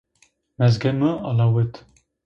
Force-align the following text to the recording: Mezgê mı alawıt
Mezgê 0.57 0.91
mı 0.99 1.11
alawıt 1.29 1.73